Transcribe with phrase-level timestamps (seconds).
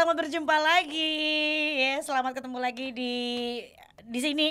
[0.00, 1.12] selamat berjumpa lagi.
[1.76, 3.12] Ya, selamat ketemu lagi di
[4.00, 4.48] di sini.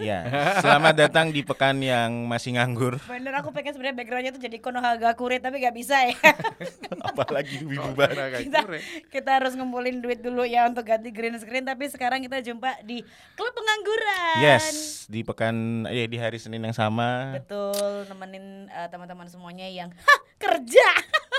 [0.00, 0.24] Ya,
[0.64, 2.96] selamat datang di pekan yang masih nganggur.
[3.04, 6.16] Bener aku pengen sebenarnya backgroundnya tuh jadi Konohaga Kurit tapi gak bisa ya.
[7.12, 8.48] Apalagi wibu banget.
[8.48, 8.64] kita,
[9.12, 13.04] kita harus ngumpulin duit dulu ya untuk ganti green screen tapi sekarang kita jumpa di
[13.36, 14.40] klub pengangguran.
[14.40, 17.36] Yes, di pekan ya di hari Senin yang sama.
[17.36, 20.88] Betul, nemenin eh, teman-teman semuanya yang Hah, kerja.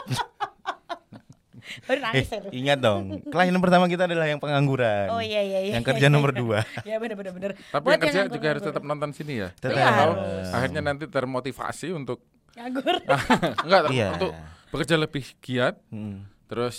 [1.83, 2.49] Baru Eh, nangis ya lu.
[2.51, 5.07] ingat dong, klien pertama kita adalah yang pengangguran.
[5.09, 5.73] Oh iya iya iya.
[5.73, 6.61] Yang kerja nomor dua.
[6.87, 7.51] ya bener bener bener.
[7.65, 9.49] Tapi Buat yang kerja nganggur- juga harus tetap nonton sini ya.
[9.53, 9.75] Tetap.
[9.75, 10.45] Iya, harus.
[10.49, 12.21] akhirnya nanti termotivasi untuk
[12.53, 12.95] nganggur.
[13.65, 14.09] enggak ter- Iya.
[14.13, 14.31] untuk
[14.67, 16.27] bekerja lebih giat Hmm.
[16.45, 16.77] terus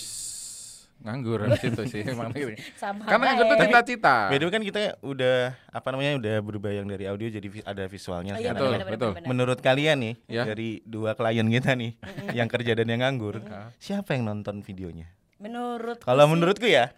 [0.97, 2.57] nganggur habis itu sih emang gitu.
[2.75, 4.15] Sama Karena nganggur itu cita-cita.
[4.29, 5.35] Way kan kita udah
[5.69, 8.57] apa namanya udah berubah yang dari audio jadi ada visualnya Oh, iya, sekarang.
[8.57, 9.09] Betul, betul.
[9.13, 9.29] bener, bener.
[9.29, 10.43] Menurut kalian nih Ya.
[10.43, 11.91] dari dua klien kita nih
[12.33, 13.69] yang kerja dan yang nganggur, Ya.
[13.93, 15.07] siapa yang nonton videonya?
[15.37, 16.89] Menurut Kalau menurutku ya,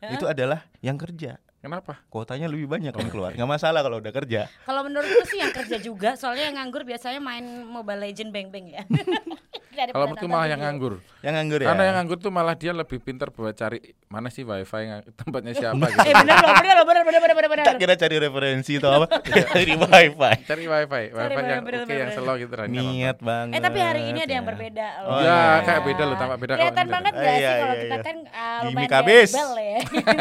[0.00, 1.42] itu adalah yang kerja.
[1.58, 1.98] Kenapa?
[2.06, 3.34] Kuotanya lebih banyak yang keluar.
[3.34, 4.46] Nggak masalah kalau udah kerja.
[4.62, 8.70] kalau menurutku sih yang kerja juga, soalnya yang nganggur biasanya main Mobile Legend beng beng
[8.70, 8.86] ya.
[9.78, 10.94] Daripada Kalau menurutku malah yang nganggur.
[11.18, 11.66] Yang nganggur ya.
[11.68, 15.52] Karena yang nganggur tuh malah dia lebih pintar buat cari mana sih wifi yang tempatnya
[15.52, 16.00] siapa gitu.
[16.02, 17.64] Eh bener loh, bener loh, bener bener bener bener.
[17.64, 19.06] tak kira cari referensi atau apa
[19.54, 24.02] dari wifi Cari wifi, wifi yang oke yang slow gitu niat banget Eh tapi hari
[24.08, 24.50] ini ada yang ya.
[24.50, 25.10] berbeda loh.
[25.10, 25.46] Oh, Ya, iya.
[25.62, 26.92] kayak beda loh, tampak beda kalau Kelihatan ini.
[26.92, 28.02] banget gak sih iya, kalau iya, kita iya.
[28.02, 29.30] kan Gimik lumayan habis.
[29.30, 29.78] rebel ya.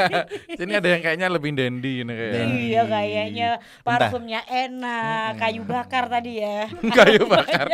[0.59, 2.33] Sini ada yang kayaknya lebih dandy ini kayak.
[2.37, 3.47] Iya kayaknya
[3.81, 6.67] parfumnya enak, kayu bakar tadi ya.
[6.91, 7.67] Kayu bakar.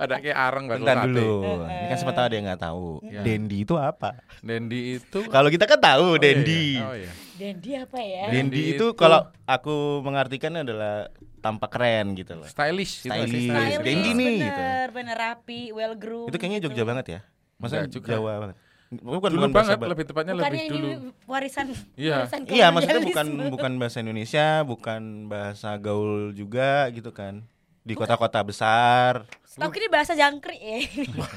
[0.00, 1.06] Ada kayak areng bakul Bentar sate.
[1.06, 3.20] dulu ini kan sempat ada yang nggak tahu Iya.
[3.20, 6.82] Dendi itu apa Dandy itu kalau kita kan tahu Oh, iya, Dendi iya.
[6.82, 7.12] Oh iya.
[7.36, 8.24] Dendi apa ya?
[8.26, 13.46] Den- Dendi Dendi itu itu- kalau aku mengartikan adalah tampak keren gitu loh Stylish, Stylish.
[13.46, 14.50] Stylish, Dendi nih, gitu.
[14.50, 16.28] bener, bener rapi, well groomed.
[16.28, 17.20] itu kayaknya Jogja banget ya
[17.56, 18.08] masa juga.
[18.10, 18.56] Jawa banget
[18.90, 20.88] bukan Dulu bukan banget, bahasa lebih tepatnya lebih ini dulu.
[21.24, 22.16] warisan Iya.
[22.20, 27.46] warisan Iya, maksudnya bukan bukan bahasa Indonesia, bukan bahasa gaul juga gitu kan.
[27.90, 29.26] Di kota-kota besar.
[29.50, 30.78] Tahu ini bahasa jangkrik ya.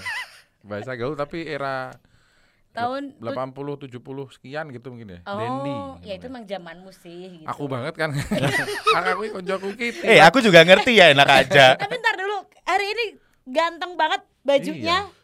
[0.70, 1.92] Bahasa gaul tapi era
[2.74, 5.20] Tahun 80 70 sekian gitu mungkin ya.
[5.30, 5.74] Oh, Dandy.
[6.10, 7.50] ya itu emang zamanmu sih gitu.
[7.50, 8.10] Aku banget kan.
[8.98, 10.02] kan aku koncoku gitu.
[10.02, 11.74] Eh, aku juga ngerti ya, enak aja.
[11.84, 13.06] Tapi ntar dulu, hari ini
[13.46, 15.06] ganteng banget bajunya.
[15.06, 15.22] Iya.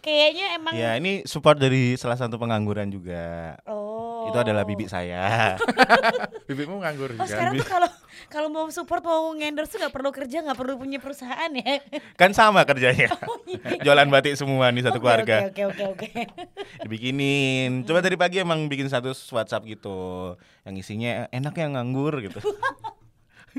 [0.00, 3.56] Kayaknya emang ya, ini support dari salah satu pengangguran juga.
[3.68, 3.97] Oh.
[4.28, 5.56] Itu adalah bibi saya.
[6.48, 7.28] Bibikmu nganggur Oh juga.
[7.28, 7.88] sekarang tuh kalau
[8.34, 11.80] kalau mau support mau endorse tuh nggak perlu kerja nggak perlu punya perusahaan ya.
[12.14, 13.08] Kan sama kerjanya.
[13.84, 15.36] Jualan batik semua nih satu Oke, keluarga.
[15.48, 16.08] Oke oke oke.
[16.08, 16.22] oke.
[16.82, 17.82] Dibikinin.
[17.82, 20.34] Coba dari pagi emang bikin satu WhatsApp gitu.
[20.62, 22.40] Yang isinya enak yang nganggur gitu.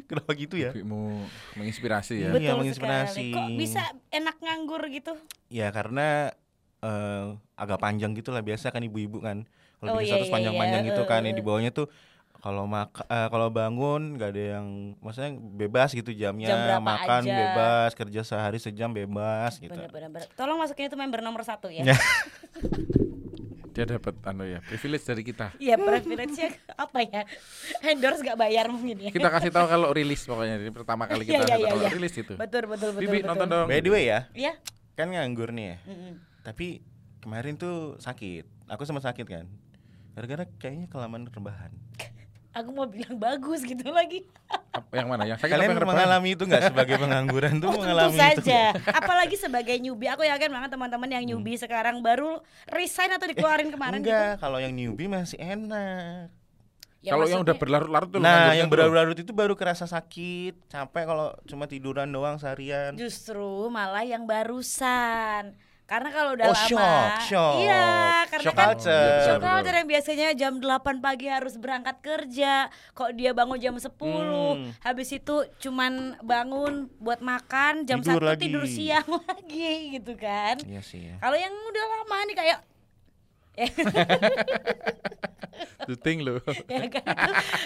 [0.05, 0.71] Kenapa gitu ya?
[0.71, 2.29] Bibikmu menginspirasi ya.
[2.31, 3.25] Iya, Betul menginspirasi.
[3.29, 3.35] sekali.
[3.35, 5.13] Kok bisa enak nganggur gitu?
[5.49, 6.31] Ya karena
[6.79, 9.43] eh, agak panjang gitu lah biasa kan ibu-ibu kan.
[9.79, 10.89] Kalau Oh, bikin iya, status iya, panjang-panjang iya.
[10.91, 11.87] gitu kan, yang di bawahnya tuh
[12.35, 14.67] kalau maka eh, kalau bangun nggak ada yang
[14.99, 17.35] maksudnya bebas gitu jamnya, Jam makan aja.
[17.35, 19.71] bebas, kerja sehari sejam bebas gitu.
[19.71, 20.27] Bener bener bener.
[20.35, 21.83] Tolong masukin itu member nomor satu ya.
[21.85, 21.95] Ya.
[23.69, 25.55] Dia dapat anu ya, privilege dari kita.
[25.55, 26.51] Iya privilege-nya
[26.83, 27.21] apa ya?
[27.85, 29.11] Endorse gak bayar mungkin ya.
[29.13, 31.89] Kita kasih tahu kalau rilis pokoknya ini pertama kali kita Iya, iya, kasih tahu iya.
[31.93, 32.33] rilis itu.
[32.35, 33.03] Betul betul betul.
[33.03, 33.29] Bibi betul.
[33.29, 33.67] nonton dong.
[33.67, 34.53] By the way ya, Iya.
[34.95, 35.77] kan nganggur nih ya.
[35.85, 36.13] Mm-mm.
[36.41, 36.67] Tapi
[37.19, 38.43] kemarin tuh sakit.
[38.67, 39.45] Aku sempat sakit kan.
[40.19, 41.71] Gara-gara kayaknya kelamaan rebahan.
[42.51, 44.27] Aku mau bilang bagus gitu lagi.
[44.75, 45.23] Apa- Yang mana?
[45.23, 48.23] Yang sakit Kalian yang mengalami itu nggak sebagai pengangguran tuh Oh, tentu mengalami itu?
[48.43, 48.61] saja.
[48.91, 50.11] Apalagi sebagai newbie.
[50.11, 54.11] Aku yakin banget teman-teman yang newbie sekarang baru resign atau dikeluarin kemarin gitu.
[54.11, 56.35] Enggak, kalau yang newbie masih enak.
[56.99, 61.31] Ya, Kalau yang udah berlarut-larut tuh Nah, yang berlarut-larut itu baru kerasa sakit, capek kalau
[61.47, 62.91] cuma tiduran doang seharian.
[62.91, 65.55] Justru malah yang barusan.
[65.89, 67.53] Karena kalau udah Oh, lama shock, shock.
[67.57, 67.89] Iya,
[68.29, 69.17] karena Shock kan culture.
[69.25, 70.69] Shock culture yang biasanya jam 8
[70.99, 72.53] pagi harus berangkat kerja
[72.93, 74.69] Kok dia bangun jam 10 Hmm.
[74.79, 78.41] Habis itu cuman bangun buat makan Jam Tidur 1 lagi.
[78.43, 81.17] tidur siang lagi gitu kan Iya sih ya.
[81.17, 82.59] Kalau yang udah lama nih kayak
[85.83, 86.39] Syuting loh.
[86.71, 87.03] ya kan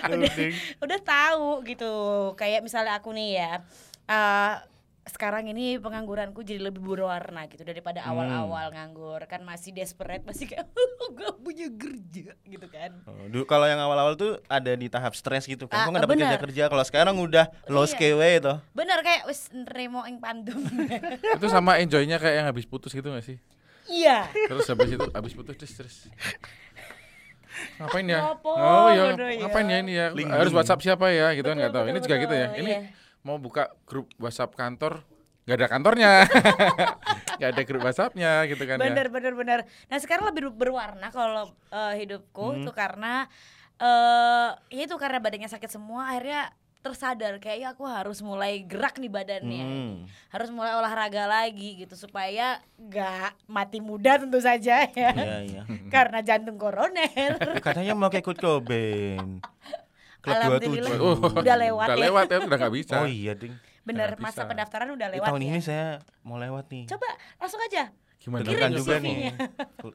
[0.09, 0.33] udah,
[0.79, 1.93] udah tahu gitu
[2.33, 3.51] kayak misalnya aku nih ya
[4.07, 4.53] eh,
[5.05, 8.15] sekarang ini pengangguranku jadi lebih berwarna gitu daripada Hmm.
[8.15, 10.63] awal-awal nganggur kan masih desperate masih kayak
[11.13, 15.43] gak punya kerja gitu kan Oh, dulu kalau yang awal-awal tuh ada di tahap stres
[15.43, 15.75] gitu kan.
[15.77, 16.23] Ah, nggak dapat benar.
[16.31, 16.63] kerja-kerja.
[16.67, 17.95] Kalau sekarang udah low Iya.
[17.95, 18.53] kewe itu.
[18.71, 20.59] bener kayak wis nerimo ing pandum
[21.35, 23.37] itu sama enjoynya kayak yang habis putus gitu gak sih?
[23.85, 25.97] iya Terus habis itu habis putus terus terus.
[27.77, 28.19] Ngapain ya?
[28.41, 30.07] Oh ya, ngapain ya ini ya?
[30.09, 30.57] Link, Harus link.
[30.57, 31.29] WhatsApp siapa ya?
[31.33, 31.85] Gitu kan nggak tahu.
[31.85, 32.47] Ini betul, juga gitu ya.
[32.55, 32.81] Ini iya.
[33.23, 35.01] Mau buka grup WhatsApp kantor
[35.43, 36.11] nggak ada kantornya.
[37.37, 39.11] nggak ada grup WhatsAppnya gitu kan bener ya.
[39.11, 42.59] bener bener nah sekarang lebih berwarna kalau eh, hidupku Hmm.
[42.61, 43.27] itu karena
[43.75, 49.07] eh ya itu karena badannya sakit semua akhirnya tersadar kayaknya aku harus mulai gerak nih
[49.09, 49.95] badannya Hmm.
[50.29, 55.61] harus mulai olahraga lagi gitu supaya gak mati muda tentu saja ya Iya, iya.
[55.95, 59.39] karena jantung koroner Katanya mau kayak Kurt Cobain.
[60.23, 60.95] Klub Alhamdulillah.
[60.95, 61.03] 27.
[61.03, 62.03] Oh, Udah lewat udah ya.
[62.07, 62.95] lewat ya udah nggak bisa.
[62.97, 63.53] Oh iya, Ding.
[63.83, 64.47] bener Nggak masa bisa.
[64.47, 65.87] pendaftaran udah Di lewat tahun ya ini saya
[66.23, 66.83] mau lewat nih.
[66.87, 67.83] coba langsung aja
[68.17, 68.47] Gimana?
[68.47, 69.35] Kirim juga nih.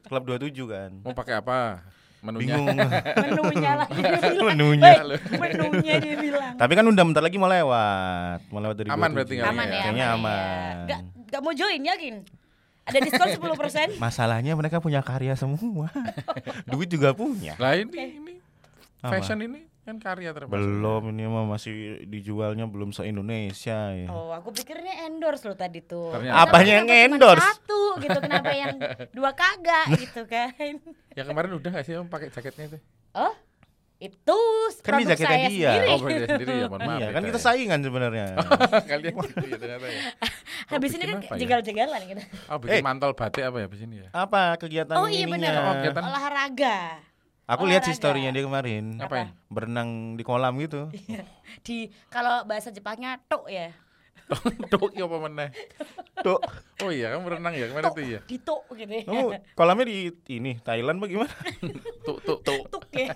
[0.05, 0.91] Klub 27 kan.
[1.01, 1.81] Mau pakai apa?
[2.21, 2.61] Menunya.
[2.61, 2.77] Bingung.
[3.25, 3.89] menunya lah.
[4.53, 4.93] Menunya.
[5.01, 8.39] Baik, menunya dia bilang Tapi kan udah bentar lagi mau lewat.
[8.51, 9.17] Mau lewat dari Aman 27.
[9.17, 10.75] berarti aman ya Kayaknya aman, aman.
[10.85, 10.89] ya.
[10.91, 12.15] Gak, gak mau join yakin
[12.85, 15.89] ada diskon 10% Masalahnya mereka punya karya semua.
[16.65, 17.53] Duit juga punya.
[17.57, 18.35] Lah ini ini
[18.99, 20.53] fashion ini kan karya termasuk.
[20.55, 21.73] Belum ini mah masih
[22.05, 24.07] dijualnya belum se Indonesia ya.
[24.07, 26.13] Oh, aku pikirnya endorse lo tadi tuh.
[26.13, 26.37] Ternyata.
[26.37, 27.41] Kenapa Apanya yang endorse?
[27.41, 28.77] Satu gitu, kenapa yang
[29.17, 30.77] dua kagak gitu kan?
[31.13, 32.79] Ya kemarin udah gak sih om pakai jaketnya itu?
[33.17, 33.33] Oh,
[33.99, 34.39] itu
[34.79, 35.71] Kan ini produk jaketnya saya dia.
[35.73, 35.89] sendiri.
[35.89, 37.01] Oh berdiri sendiri ya, mohon maaf.
[37.01, 37.45] Iya, kan beda kita ya.
[37.49, 38.27] saingan sebenarnya.
[38.93, 40.01] Kalian gitu ya ternyata ya.
[40.71, 41.39] Habis ini kan apa ya?
[41.41, 42.23] jegal-jegalan gitu.
[42.47, 42.85] Oh bikin Eh.
[42.85, 44.09] mantel batik apa ya habis ini ya?
[44.13, 45.53] Apa kegiatan Oh iya benar.
[45.57, 46.03] Oh, kegiatan.
[46.05, 46.79] Olahraga.
[47.49, 49.01] Aku lihat sih storynya dia kemarin.
[49.01, 49.27] Apa ya?
[49.49, 50.93] Berenang di kolam gitu.
[51.09, 51.25] Iya.
[51.65, 53.73] Di kalau bahasa Jepangnya tok ya.
[54.69, 55.49] Tuh, iya apa meneh?
[56.21, 56.37] Tuh,
[56.85, 58.21] Oh iya, kamu berenang ya kemarin tuh ya.
[58.29, 59.03] Di tok gitu ya.
[59.09, 61.33] kamu kolamnya di ini Thailand bagaimana?
[62.05, 62.61] Tuh, tuh, tuh.
[62.69, 63.09] Tuk ya.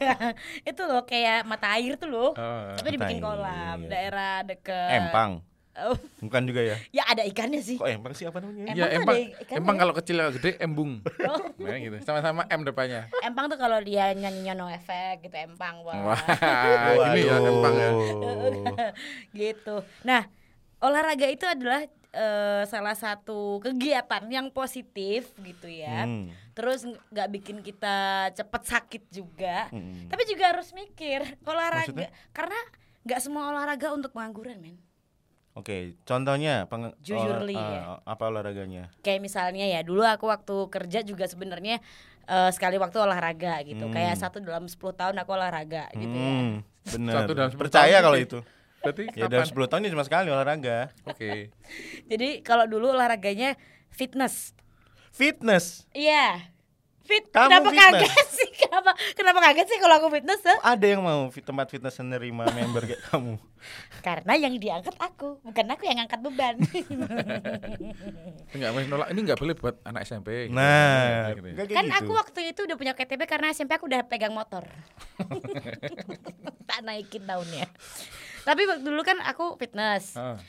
[0.64, 2.32] Itu loh kayak mata air tuh loh.
[2.32, 3.90] Oh, Tapi dibikin kolam, air.
[3.92, 5.44] daerah deket Empang.
[5.72, 6.76] Oh, Bukan juga ya?
[6.92, 7.80] ya ada ikannya sih.
[7.80, 8.76] Kok empang sih apa namanya?
[8.76, 9.40] Iya, Empang tuh empang.
[9.40, 9.80] ikannya Empang ya?
[9.80, 10.92] kalau kecil kalau gede embung.
[11.24, 11.40] Oh.
[11.64, 11.96] Nah, gitu.
[12.02, 13.08] Sama-sama M depannya.
[13.20, 16.20] Empang tuh kalau dia nyanyinya no efek gitu empang Wah, wah.
[17.10, 17.90] ini ya empang ya.
[19.40, 19.76] gitu.
[20.02, 20.28] Nah,
[20.78, 21.80] olahraga itu adalah
[22.12, 26.04] eh, salah satu kegiatan yang positif gitu ya.
[26.04, 26.28] Hmm.
[26.52, 27.96] Terus nggak bikin kita
[28.30, 29.72] cepet sakit juga.
[29.72, 30.04] Hmm.
[30.12, 32.10] Tapi juga harus mikir olahraga Maksudnya?
[32.30, 32.58] karena
[33.02, 34.76] nggak semua olahraga untuk pengangguran, men.
[35.52, 38.00] Oke, contohnya peng- Jujur, olah- Li, eh, ya.
[38.02, 38.88] apa olahraganya?
[39.00, 41.76] Kayak misalnya ya dulu aku waktu kerja juga sebenarnya
[42.22, 43.84] eh, sekali waktu olahraga gitu.
[43.84, 43.92] Hmm.
[43.92, 46.32] Kayak satu dalam 10 tahun aku olahraga gitu ya.
[46.32, 46.50] Hmm,
[46.88, 47.14] bener.
[47.18, 48.38] Satu dalam 10 Percaya tahun kalau itu.
[48.80, 49.30] Berarti Ya kapan?
[49.30, 50.78] dalam 10 tahun ini cuma sekali olahraga.
[51.04, 51.50] Oke.
[52.10, 53.54] Jadi kalau dulu olahraganya
[53.90, 54.56] fitness.
[55.10, 55.84] Fitness.
[55.92, 56.48] Iya.
[57.02, 57.28] Fit.
[57.28, 58.02] Kamu kenapa fitness?
[58.08, 58.50] kaget sih?
[58.72, 60.40] Kenapa kenapa kaget sih kalau aku fitness?
[60.40, 60.56] ya?
[60.64, 63.36] Ada yang mau fit- tempat fitness menerima member kayak kamu.
[64.06, 66.56] Karena yang diangkat aku, bukan aku yang angkat beban.
[68.54, 69.08] Enggak boleh nolak.
[69.08, 70.48] Ini enggak boleh buat anak SMP.
[70.48, 70.56] gitu.
[70.56, 71.98] Nah, Gitu kan gitu.
[71.98, 74.64] aku waktu itu udah punya KTP karena SMP aku udah pegang motor.
[76.68, 77.68] tak naikin tahunnya.
[78.42, 80.16] Tapi waktu dulu kan aku fitness.
[80.16, 80.40] Ah.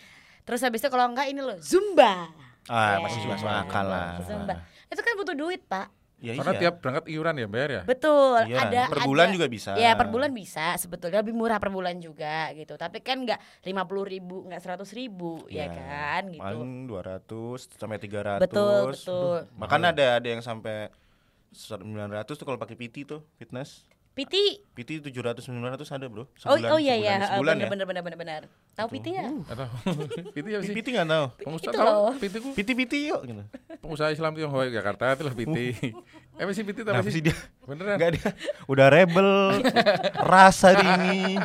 [0.44, 2.32] Terus habis itu kalau enggak ini loh, Zumba.
[2.66, 3.04] Ah, Ya.
[3.04, 4.24] masih masuk akal lah.
[4.24, 4.64] Zumba.
[4.88, 5.92] Itu kan butuh duit, Pak.
[6.24, 6.62] Ya, Karena iya.
[6.64, 7.82] tiap berangkat iuran ya bayar ya?
[7.84, 9.76] Betul, Iya, ada per bulan ada- juga bisa.
[9.76, 12.80] Ya per bulan bisa, sebetulnya lebih murah per bulan juga gitu.
[12.80, 16.40] Tapi kan nggak lima puluh ribu, nggak seratus ribu, ya, kan gitu.
[16.40, 18.40] Paling 200 sampai 300.
[18.40, 19.38] Betul, betul.
[19.60, 20.88] Bahkan ada ada yang sampai
[21.52, 23.84] 900 tuh kalau pakai PT tuh fitness.
[24.14, 26.30] Piti, PT 700 900 ada, Bro.
[26.46, 27.70] oh oh iya sebulan, ya, sebulan bener, ya.
[27.74, 28.42] bener bener bener bener.
[28.74, 29.26] Tahu Piti ya?
[29.26, 29.66] Atau
[30.30, 30.70] PT ya sih?
[30.72, 31.26] PT enggak tahu.
[31.42, 32.14] Pengusaha Itu tahu loh.
[32.22, 33.42] PT ku PT PT yuk gitu.
[33.82, 35.58] pengusaha Islam Tionghoa Jakarta itu lah PT.
[36.34, 37.34] Eh masih PT tapi sih dia?
[37.66, 37.98] Beneran?
[37.98, 38.30] Enggak dia
[38.66, 39.30] udah rebel
[40.16, 41.38] rasa ini.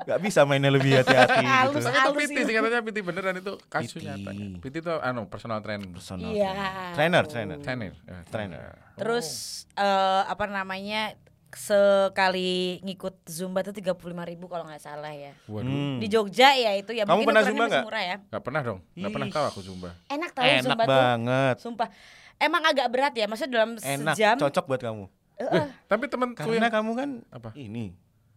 [0.00, 1.76] Enggak bisa mainnya lebih hati-hati gitu.
[1.76, 2.40] Itu halus PT gitu.
[2.44, 4.04] sih katanya PT beneran itu kasus PT.
[4.04, 4.30] nyata.
[4.58, 5.84] PT itu anu personal trainer.
[5.86, 6.52] Personal Iya.
[6.92, 7.24] trainer.
[7.24, 7.58] Trainer, trainer.
[7.60, 7.92] Trainer.
[8.02, 8.62] ya, Trainer.
[8.96, 9.28] Terus
[9.74, 11.12] eh, apa namanya
[11.50, 12.52] sekali
[12.82, 15.32] ngikut zumba tuh tiga puluh ribu kalau nggak salah ya.
[15.46, 15.64] Waduh.
[15.64, 15.96] Hmm.
[15.96, 17.02] Di Jogja ya itu ya.
[17.02, 17.84] Kamu mungkin pernah Zumba nggak?
[17.84, 18.16] murah ya.
[18.28, 18.78] Gak pernah dong.
[18.92, 19.90] Gak pernah tahu aku zumba.
[20.06, 20.90] Enak tahu Enak zumba tuh.
[20.90, 21.56] banget.
[21.58, 21.88] Sumpah.
[22.38, 24.36] Emang agak berat ya, maksudnya dalam Enak, sejam.
[24.38, 25.04] cocok buat kamu.
[25.38, 27.50] Eh, Tapi temanku Karena yang kamu kan apa?
[27.54, 27.94] ini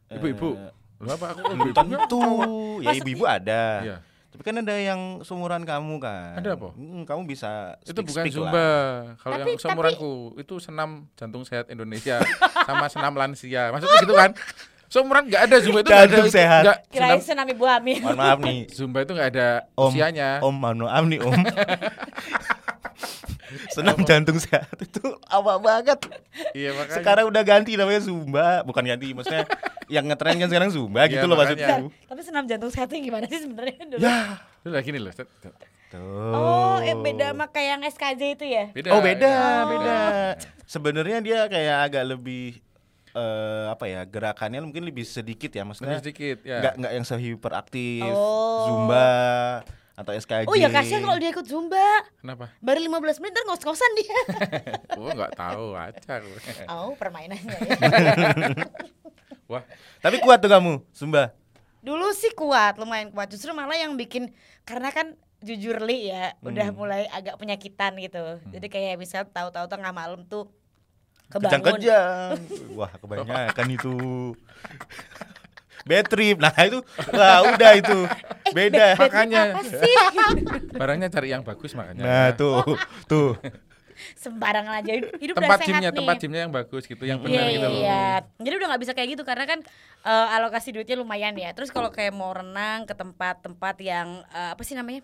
[0.07, 0.49] Ibu-ibu.
[0.53, 1.77] eh, Lu apa aku ibu-ibu?
[1.77, 2.23] tentu.
[2.81, 3.63] Ya ibu-ibu ada.
[3.81, 3.97] Iya.
[4.31, 6.39] Tapi kan ada yang seumuran kamu kan.
[6.39, 6.71] Ada apa?
[6.71, 8.69] Hmm, kamu bisa Itu bukan zumba.
[9.19, 12.23] Kalau Tapi- yang seumuranku itu senam jantung sehat Indonesia
[12.67, 13.75] sama senam lansia.
[13.75, 14.31] Maksudnya gitu kan?
[14.87, 16.11] Seumuran nggak ada zumba itu nggak ada.
[16.15, 16.63] Jantung sehat.
[16.63, 17.99] Nggak, Kirain senam- senam ibu hamil.
[17.99, 18.59] Mohon maaf nih.
[18.79, 20.29] zumba itu nggak ada Om, usianya.
[20.39, 21.41] Om, mohon maaf nih Om.
[23.71, 25.99] Senam jantung sehat itu awal banget.
[26.55, 26.95] Iya makanya.
[27.03, 29.43] Sekarang udah ganti namanya Zumba, bukan ganti maksudnya
[29.91, 31.91] yang ngetren kan sekarang Zumba Iya, gitu loh maksudku.
[32.07, 34.01] Tapi senam jantung sehatnya gimana sih sebenarnya dulu?
[34.01, 34.39] Ya.
[34.63, 35.11] Lu lagi nih loh.
[35.91, 36.31] Tuh.
[36.31, 38.65] Oh, eh beda sama kayak yang SKJ itu ya?
[38.71, 38.89] Beda.
[38.95, 39.67] Oh beda, ya.
[39.67, 39.97] beda.
[40.63, 42.63] Sebenarnya dia kayak agak lebih
[43.11, 46.63] eh apa ya gerakannya mungkin lebih sedikit ya Lebih maksudnya sedikit ya.
[46.63, 48.71] nggak nggak yang sehiperaktif Oh.
[48.71, 49.11] zumba
[49.91, 50.47] atau SKJ.
[50.47, 51.83] Oh ya kasihan kalau dia ikut Zumba.
[52.17, 52.49] Kenapa?
[52.57, 54.19] Baru 15 menit ntar ngos-ngosan dia.
[54.97, 56.23] Oh nggak tahu aja.
[56.71, 57.67] oh, permainannya ya.
[59.51, 59.63] Wah,
[59.99, 61.35] Tapi kuat tuh kamu, Sumba.
[61.83, 63.27] Dulu sih kuat, lumayan kuat.
[63.27, 64.31] Justru malah yang bikin
[64.63, 66.77] karena kan jujur li ya, udah Hmm.
[66.77, 68.39] mulai agak penyakitan gitu.
[68.47, 70.47] Jadi kayak misal tahu-tahu tengah malam tuh
[71.27, 71.51] kebangun.
[71.67, 72.37] Kejang-kejang.
[72.79, 73.95] Wah, kebanyakan itu.
[75.81, 76.37] Bad trip.
[76.37, 76.77] Nah, itu
[77.09, 78.05] wah udah itu.
[78.53, 78.93] Beda.
[79.01, 79.57] Makanya.
[79.57, 79.95] Apa sih?
[80.77, 82.05] barangnya cari yang bagus makanya.
[82.05, 82.61] Nah, tuh.
[83.09, 83.33] Tuh.
[84.13, 85.97] Sembarangan aja hidup tempat udah sehat gymnya, nih.
[85.97, 87.79] tempat gymnya yang bagus gitu, yang benar Iya, gitu loh.
[87.79, 88.03] iya.
[88.37, 89.59] Jadi udah nggak bisa kayak gitu karena kan
[90.03, 91.51] eh, alokasi duitnya lumayan ya.
[91.51, 95.01] Terus kalau kayak mau renang ke tempat-tempat yang eh, apa sih namanya?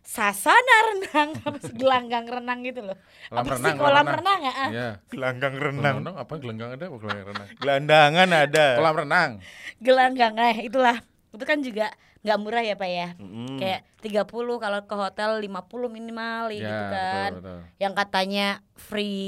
[0.00, 2.96] Sasana renang, apa sih gelanggang renang gitu loh.
[3.28, 4.52] Kolam apa renang, sih kolam renang ya?
[4.54, 4.68] ah?
[4.72, 4.88] Iya.
[5.08, 5.94] Gelanggang Kolam renang.
[6.00, 7.48] renang apa gelanggang ada apa gelanggang renang?
[7.60, 8.66] Gelandangan ada.
[8.80, 9.30] Kolam renang.
[9.78, 10.96] Gelanggang eh itulah.
[11.28, 13.08] Itu kan juga nggak murah ya, Pak ya.
[13.16, 13.56] Mm.
[13.56, 14.26] Kayak 30
[14.58, 15.48] kalau ke hotel 50
[15.88, 17.30] minimal Ya, gitu kan.
[17.30, 17.58] betul, betul.
[17.78, 19.22] Yang katanya free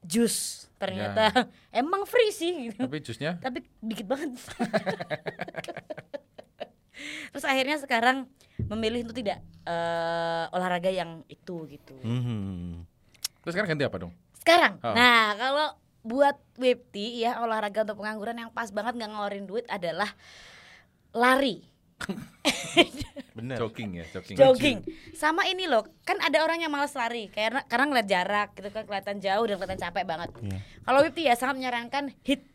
[0.00, 1.32] juice ternyata
[1.72, 2.84] emang free sih gitu.
[2.84, 4.36] Tapi jusnya tapi dikit banget.
[7.34, 8.30] Terus akhirnya sekarang
[8.70, 11.94] memilih untuk tidak eh, olahraga yang itu gitu.
[12.00, 12.86] Mhm.
[13.42, 14.12] terus sekarang ganti apa dong?
[14.40, 14.96] Sekarang, Oh.
[14.96, 15.68] nah kalau
[16.00, 20.08] buat Webti ya olahraga untuk pengangguran yang pas banget nggak ngeluarin duit adalah
[21.12, 21.60] lari,
[23.34, 23.56] Bener.
[23.56, 24.36] Jogging ya, jogging.
[24.36, 24.78] jogging.
[25.12, 28.84] Sama ini loh, kan ada orang yang malas lari karena karena ngeliat jarak gitu kan
[28.84, 30.30] kelihatan jauh dan kelihatan capek banget.
[30.36, 30.58] Iya.
[30.80, 32.46] Kalau Webti ya sangat menyarankan hit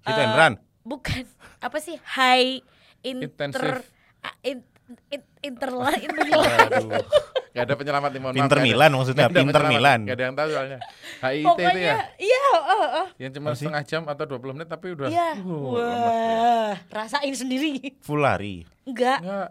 [0.00, 0.54] Hit Eh, and run.
[0.82, 1.24] bukan
[1.60, 2.60] apa sih high
[3.00, 3.88] inter Intensif.
[4.20, 4.60] ah, in,
[5.08, 6.88] in, interla Waduh.
[7.54, 8.66] Gak ada penyelamat nih, mohon Pinter maaf, nggak ada.
[8.68, 9.62] Milan maksudnya, pinter.
[9.64, 10.00] Milan.
[10.02, 10.78] Nggak ada yang tahu soalnya.
[11.22, 11.94] HIT itu ya.
[12.18, 13.06] iya oh, oh.
[13.14, 13.62] Yang cuma Apa sih?
[13.62, 15.06] setengah jam atau 20 menit tapi udah.
[15.06, 16.34] iya Uh, lemas ya.
[16.34, 18.66] wah rasain sendiri Full lari.
[18.82, 19.48] enggak Nggak.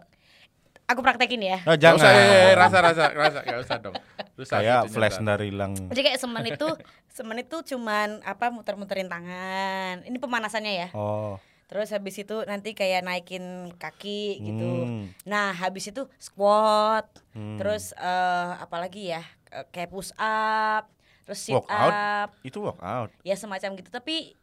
[0.84, 1.96] aku praktekin ya Oh, jangan.
[1.98, 3.94] usah, eh, eh, rasa, rasa, rasa, nggak usah dong.
[4.34, 5.26] Rusak Kayak itunya, flash ntar.
[5.30, 5.72] dari hilang.
[5.88, 6.74] jadi kayak semenit tuh
[7.08, 11.40] semenit tuh cuman apa muter-muterin tangan ini pemanasannya ya Oh.
[11.66, 13.44] Terus habis itu nanti kayak naikin
[13.74, 15.04] kaki gitu Hmm.
[15.22, 17.56] nah habis itu squat Hmm.
[17.56, 20.86] terus eh apalagi ya eh, kayak push up
[21.22, 21.90] terus sit Workout?
[21.90, 23.08] up Itu workout.
[23.20, 24.36] ya semacam gitu tapi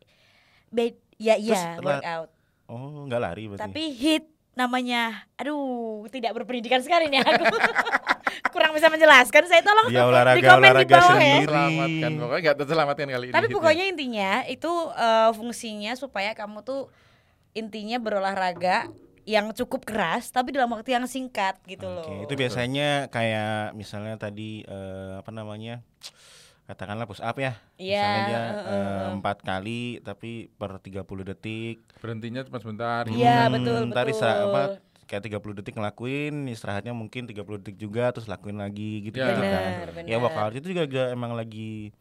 [0.67, 2.29] be ya iya workout
[2.65, 3.61] Oh, enggak lari berarti.
[3.61, 7.43] tapi hit namanya aduh tidak berpendidikan sekali nih aku
[8.51, 11.45] kurang bisa menjelaskan saya tolong Dia olahraga- di komen di bawah ya sendiri.
[11.45, 13.33] Selamatkan, pokoknya nggak terselamatkan kali ini.
[13.33, 13.55] tapi hitnya.
[13.55, 16.81] pokoknya intinya itu eh, fungsinya supaya kamu tuh
[17.51, 18.87] intinya berolahraga
[19.21, 24.17] yang cukup keras tapi dalam waktu yang singkat gitu loh Oke, itu biasanya kayak misalnya
[24.17, 25.85] tadi eh, apa namanya?
[26.65, 27.59] Katakanlah push up ya.
[27.75, 31.83] Iya, Misalnya eh, empat kali tapi per 30 detik.
[31.99, 33.03] berhentinya cuma sebentar.
[33.05, 34.23] Iya, Hmm, betul, ntar betul.
[34.25, 34.61] apa
[35.05, 39.35] kayak 30 detik ngelakuin, istirahatnya mungkin 30 detik juga terus lakuin lagi gitu, Ya.
[39.35, 39.69] gitu kan.
[39.85, 40.19] Bener, Ya bener.
[40.23, 41.91] workout itu juga, juga emang lagi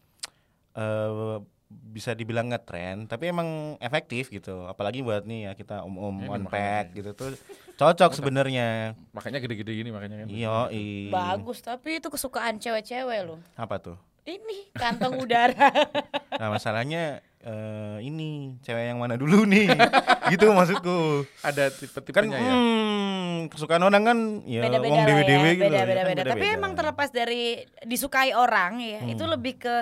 [0.71, 1.37] eh
[1.83, 3.47] bisa dibilang ngetren tapi emang
[3.77, 6.49] efektif gitu apalagi buat nih ya kita om-om Ini on makanya.
[6.49, 7.35] pack gitu tuh
[7.73, 10.27] cocok sebenarnya Makanya gede-gede gini makanya kan.
[10.27, 10.71] iya
[11.09, 15.67] bagus tapi itu kesukaan cewek-cewek loh apa tuh ini kantong udara
[16.39, 19.67] nah masalahnya eh, ini cewek yang mana dulu nih
[20.31, 22.53] gitu maksudku Ada kan tipe-tipenya ya.
[22.53, 26.21] hmm, kesukaan orang kan ya beda-beda wong lah dewe-dewe ya, gitu ya, beda-beda kan beda.
[26.23, 26.55] Tapi beda-beda.
[26.55, 27.43] emang terlepas dari
[27.81, 29.33] disukai orang ya, itu Hmm.
[29.33, 29.75] lebih ke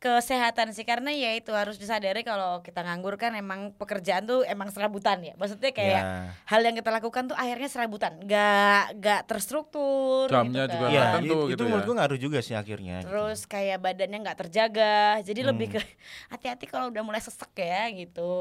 [0.00, 4.72] kesehatan sih karena ya itu harus disadari kalau kita nganggur kan emang pekerjaan tuh emang
[4.72, 5.36] serabutan ya.
[5.36, 6.32] Maksudnya kayak Ya.
[6.46, 10.26] hal yang kita lakukan tuh akhirnya serabutan, nggak nggak terstruktur.
[10.26, 10.96] Jamnya gitu juga kan.
[10.96, 11.68] Kan tentu itu, gitu itu ya.
[11.68, 12.96] menurutku ngaruh juga sih akhirnya.
[12.98, 13.12] gitu.
[13.12, 15.74] Terus kayak badannya nggak terjaga, jadi lebih Hmm.
[15.76, 15.80] ke
[16.32, 18.32] hati-hati kalau udah mulai sesek ya gitu.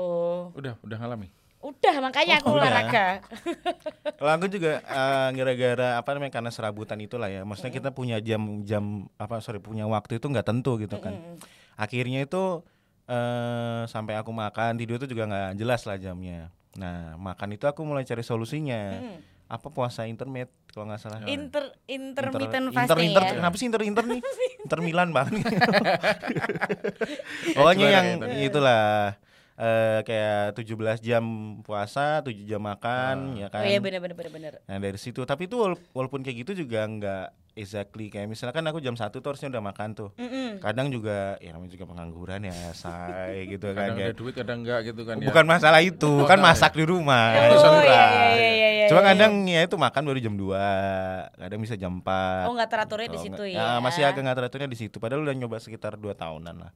[0.54, 1.28] Udah, udah ngalami.
[1.60, 3.20] Udah makanya aku Oh, olahraga.
[4.20, 7.44] Kalau aku juga eh, gara-gara apa namanya karena serabutan itulah ya.
[7.44, 11.20] Maksudnya kita punya jam-jam apa sorry punya waktu itu nggak tentu gitu kan.
[11.75, 12.63] Akhirnya itu
[13.10, 16.48] eh sampai aku makan tidur itu juga nggak jelas lah jamnya.
[16.80, 19.04] Nah makan itu aku mulai cari solusinya.
[19.04, 19.20] Mm.
[19.50, 21.25] Apa puasa internet kalau nggak salah.
[21.25, 23.32] Inter intermittent Inter- fasting inter, ya.
[23.42, 24.22] Kenapa sih inter inter nih?
[24.63, 25.42] Inter Milan banget.
[27.58, 28.28] Pokoknya yang ya, Inter.
[28.48, 28.82] itulah
[29.60, 31.24] eh kayak 17 jam
[31.62, 33.60] puasa, 7 jam makan, ya kan.
[33.60, 34.54] Oh iya benar benar benar.
[34.63, 38.80] Nah dari situ, tapi itu wala- walaupun kayak gitu juga nggak exactly kayak misalkan aku
[38.80, 40.10] jam satu tuh harusnya udah makan tuh.
[40.16, 40.63] Mm-mm.
[40.63, 42.88] Kadang juga ya namanya juga pengangguran ya, say
[43.51, 43.92] gitu kan.
[43.92, 45.28] Kadang kayak- ada duit, kadang enggak gitu kan ya.
[45.28, 47.28] Bukan masalah itu, Oh, kan enggak masak di rumah.
[47.51, 48.00] Oh, iya, iya,
[48.32, 49.12] iya, iya, iya, Cuma iya.
[49.12, 50.56] kadang ya itu makan baru jam 2
[51.36, 53.75] kadang bisa jam 4 Oh nggak teraturnya di Oh, situ ya.
[53.78, 54.96] masih agak nggak teraturnya di situ.
[54.98, 56.72] Padahal udah nyoba sekitar 2 tahunan lah.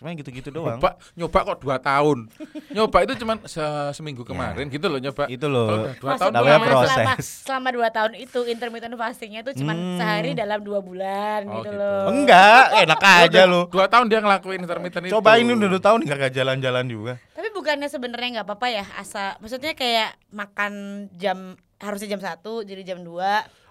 [0.00, 0.80] Cuma gitu-gitu doang.
[0.80, 2.32] Nyoba, nyoba kok dua tahun.
[2.72, 5.28] nyoba itu cuma se- seminggu kemarin gitu loh nyoba.
[5.28, 5.68] Itu loh.
[5.68, 6.88] Kalau udah dua tahun namanya proses.
[6.88, 10.00] selama, selama dua tahun itu intermittent fastingnya tuh cuma Hmm.
[10.00, 11.76] sehari dalam dua bulan Oh, gitu gitu.
[11.76, 12.02] loh.
[12.08, 13.60] Enggak, enak aja lu.
[13.68, 15.12] Dua tahun dia ngelakuin intermittent itu.
[15.12, 17.12] Cobain udah dua tahun nggak jalan-jalan juga.
[17.36, 20.72] Tapi bukannya sebenarnya nggak apa-apa ya asa maksudnya kayak makan
[21.14, 23.12] jam harusnya jam satu jadi jam 2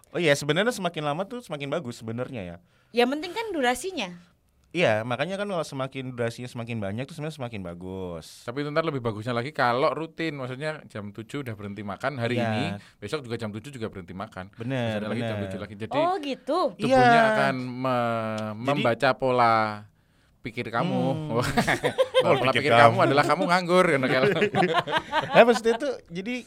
[0.10, 2.58] Oh iya, sebenarnya semakin lama tuh semakin bagus sebenarnya ya.
[2.92, 4.10] Yang penting kan durasinya.
[4.70, 8.46] Iya, makanya kan kalau semakin durasinya semakin banyak tuh sebenarnya semakin bagus.
[8.46, 12.38] Tapi itu ntar lebih bagusnya lagi kalau rutin, maksudnya jam 7 udah berhenti makan hari
[12.38, 12.46] Iya.
[12.46, 12.66] ini,
[13.02, 14.54] besok juga jam 7 juga berhenti makan.
[14.54, 15.50] Ada lagi jam bener.
[15.50, 15.74] 7 lagi.
[15.74, 16.60] Jadi oh gitu.
[16.78, 17.24] tubuhnya Iya.
[17.34, 19.90] akan me- membaca pola
[20.40, 21.02] pikir kamu.
[22.20, 23.06] Pola Pola pikir pikir kamu kamu.
[23.10, 24.00] adalah kamu nganggur kan.
[25.34, 26.46] Nah, maksudnya tuh jadi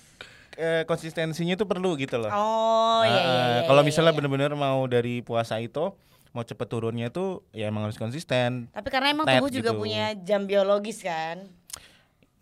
[0.55, 2.31] eh, konsistensinya tuh perlu gitu loh.
[2.31, 3.19] Oh iya iya.
[3.19, 4.19] Ah, iya, kalau iya, misalnya iya.
[4.21, 5.91] bener-bener mau dari puasa itu
[6.33, 8.73] mau cepet turunnya tuh ya emang harus konsisten.
[8.73, 9.81] Tapi karena emang tubuh juga gitu.
[9.81, 11.45] punya jam biologis kan.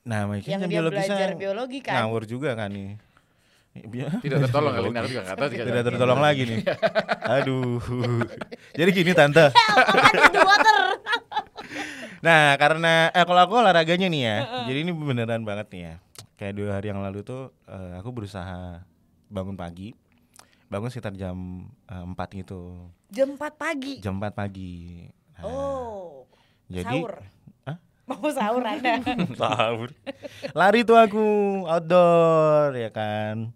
[0.00, 1.94] Nah, makanya Yang jam dia biologisnya belajar biologi kan.
[2.00, 2.90] ngawur juga kan nih.
[3.70, 5.62] Bi- Tidak tertolong kali ini aku juga tahu juga.
[5.62, 6.58] Tidak tertolong lagi nih.
[7.38, 7.78] Aduh.
[8.74, 9.46] Jadi gini tante.
[10.02, 10.40] Kan itu.
[12.20, 14.36] Nah, karena eh kalau aku olahraganya nih ya.
[14.66, 15.94] Jadi ini beneran banget nih ya.
[16.34, 18.82] Kayak dua hari yang lalu tuh eh, aku berusaha
[19.30, 19.94] bangun pagi.
[20.70, 21.36] Bangun sekitar jam
[21.84, 22.88] eh, 4 gitu.
[23.10, 23.98] Jam 4 pagi.
[23.98, 25.02] Jam 4 pagi.
[25.34, 26.30] Nah, Oh.
[26.66, 27.14] jadi sahur.
[27.66, 27.76] Hah?
[28.06, 29.02] Mau sahur Anda.
[29.40, 29.90] sahur.
[30.52, 31.24] Lari tuh aku
[31.66, 33.50] outdoor ya kan.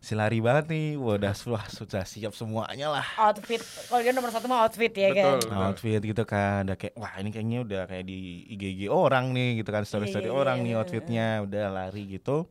[0.00, 0.94] Si lari banget nih.
[0.94, 3.06] Udah wah, sudah siap semuanya lah.
[3.16, 3.62] outfit.
[3.62, 5.38] Kalau dia nomor satu mah outfit ya kan.
[5.38, 5.50] Betul.
[5.52, 8.18] outfit gitu kan udah kayak wah ini kayaknya udah kayak di
[8.48, 10.78] IG orang nih gitu kan story story Iya, iya, orang iya, nih iya.
[10.78, 12.46] outfitnya udah lari gitu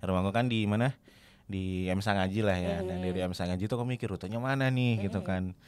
[0.00, 0.96] rumahku kan di mana
[1.50, 2.76] di M Sangaji lah ya.
[2.86, 5.10] Dan dari M Sangaji tuh aku mikir rutenya mana nih?
[5.10, 5.58] Gitu kan.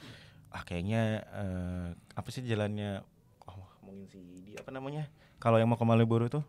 [0.54, 3.02] Ah kayaknya eh, apa sih jalannya?
[3.50, 5.10] Oh ngomongin si di apa namanya?
[5.42, 6.46] Kalau yang mau ke Malioboro tuh?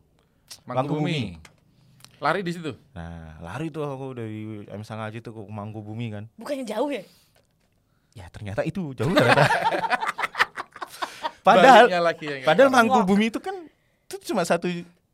[0.70, 1.42] Mangkubumi.
[2.22, 2.72] Lari di situ.
[2.96, 6.30] nah lari tuh aku dari M Sangaji tuh ke Mangkubumi kan.
[6.38, 7.02] Bukannya jauh ya?
[8.14, 9.50] ya ternyata itu jauh ternyata.
[11.44, 13.68] Padahal lagi ya, Padahal Mangkubumi itu kan
[14.08, 14.70] itu cuma satu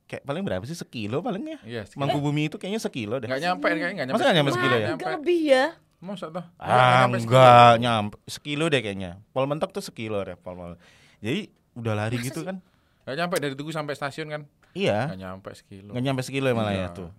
[0.09, 1.61] kayak paling berapa sih sekilo palingnya.
[1.61, 2.01] Iya, sekitar.
[2.01, 3.29] Mangkubumi itu kayaknya sekilo deh.
[3.29, 4.17] Nggak nyampe kayaknya nggak nyampe.
[4.17, 4.87] Masa nggak nyampe sekilo ya?
[4.89, 5.65] Enggak lebih ya.
[5.99, 6.45] Masa toh?
[6.57, 7.29] Ah, nyampe sekilo.
[7.29, 9.11] enggak nyampe sekilo deh kayaknya.
[9.29, 10.73] Pol mentok tuh sekilo deh pol pol.
[11.19, 11.41] Jadi
[11.75, 12.57] udah lari gitu kan.
[13.05, 14.41] Nggak nyampe dari Tugu sampai stasiun kan?
[14.71, 15.91] Iya, Nggak nyampe sekilo.
[15.93, 16.87] nggak nyampe sekilo ya malah ya Iya.
[16.91, 17.09] tuh.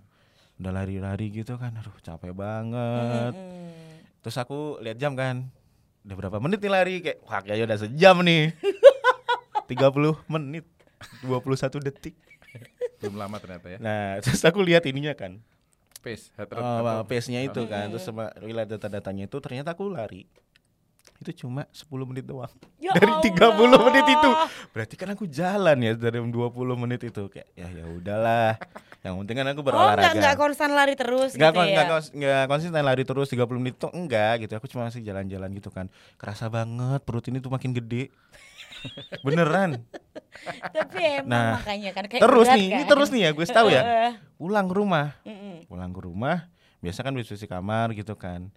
[0.58, 1.72] Udah lari-lari gitu kan.
[1.72, 3.32] Aduh, capek banget.
[3.32, 3.70] Hmm.
[4.20, 5.46] Terus aku lihat jam kan.
[6.00, 8.52] Udah berapa menit nih lari kayak wah kayaknya udah sejam nih.
[9.68, 9.78] 30
[10.28, 10.64] menit.
[11.22, 12.14] 21 detik.
[13.00, 13.78] Belum lama ternyata ya.
[13.78, 15.40] Nah, terus aku lihat ininya kan.
[16.00, 17.88] Pace, heart rate Oh, atau- pace-nya itu kan.
[17.88, 20.24] Terus sama lihat data-datanya itu ternyata aku lari.
[21.20, 22.48] Itu cuma 10 menit doang.
[22.76, 23.52] Ya dari Allah.
[23.60, 24.30] 30 menit itu.
[24.72, 26.32] Berarti kan aku jalan ya dari 20
[26.78, 27.28] menit itu.
[27.28, 28.56] Kayak ya ya udahlah.
[29.00, 31.72] Yang penting kan aku Oh berolahraga enggak enggak konstan lari terus Nggak gitu kon- ya.
[31.74, 34.52] nggak kons- nggak konsisten lari terus 30 menit itu enggak gitu.
[34.56, 35.92] Aku cuma masih jalan-jalan gitu kan.
[36.16, 38.08] Kerasa banget perut ini tuh makin gede
[39.24, 39.70] beneran?
[40.72, 42.90] Tapi emang Nah, makanya kan kayak terus nih ini kan.
[42.92, 43.82] terus nih ya gue tahu ya.
[44.36, 45.06] Pulang ke rumah.
[45.24, 45.64] Mm-mm.
[45.70, 48.48] pulang ke rumah biasa kan bersih kamar gitu kan.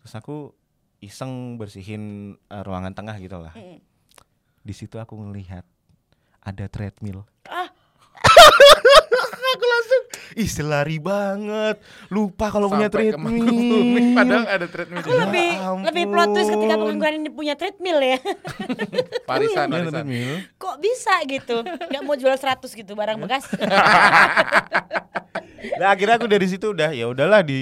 [0.00, 0.52] Terus aku
[1.00, 3.52] iseng bersihin eh, ruangan tengah gitu lah.
[4.60, 5.64] Di situ aku ngelihat
[6.40, 7.24] ada treadmill.
[7.44, 7.59] Ah.
[10.40, 11.76] Ih selari banget
[12.08, 13.52] lupa kalau punya treadmill
[14.12, 15.22] Padahal ada treadmill Aku juga.
[15.22, 15.84] lebih ampun.
[15.84, 18.18] lebih plot twist ketika pengangguran ini punya treadmill ya.
[19.28, 19.92] Parisan, parisan.
[19.94, 20.32] treadmill.
[20.56, 21.56] Kok bisa gitu?
[21.62, 23.44] Nggak mau jual 100 gitu barang bekas.
[25.76, 27.60] Nah akhirnya aku dari situ udah ya udahlah di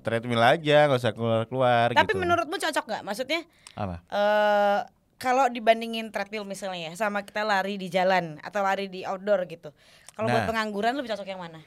[0.00, 2.18] treadmill aja nggak usah keluar keluar Tapi gitu.
[2.18, 3.02] menurutmu cocok nggak?
[3.02, 3.40] Maksudnya
[3.74, 3.96] apa?
[4.04, 4.78] eh
[5.16, 9.70] kalau dibandingin treadmill misalnya ya sama kita lari di jalan atau lari di outdoor gitu.
[10.14, 10.50] Kalau buat Nah.
[10.50, 11.62] pengangguran lebih cocok yang mana?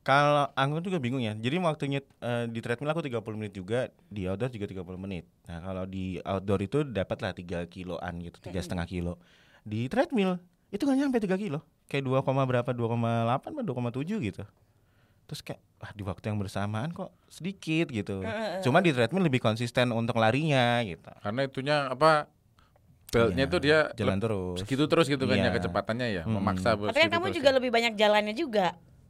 [0.00, 1.32] Kalau aku juga bingung ya.
[1.32, 5.28] Jadi waktunya eh, di treadmill aku 30 menit juga, di outdoor juga 30 menit.
[5.44, 9.20] Nah, kalau di outdoor itu dapatlah 3 kiloan gitu, tiga setengah kilo.
[9.60, 11.60] Di treadmill itu nggak nyampe 3 kilo.
[11.84, 14.42] Kayak 2, koma berapa 2,8 atau 2,7 gitu.
[15.26, 18.24] Terus kayak wah di waktu yang bersamaan kok sedikit gitu.
[18.64, 21.06] Cuma di treadmill lebih konsisten untuk larinya gitu.
[21.20, 22.26] Karena itunya apa?
[23.10, 24.56] Beltnya Iya, itu dia jalan terus.
[24.56, 25.52] segitu terus gitu kan ya Iya.
[25.52, 26.38] kecepatannya ya, Mm-mm.
[26.38, 27.54] memaksa buat Tapi kan kamu terus juga ya.
[27.58, 28.66] lebih banyak jalannya juga.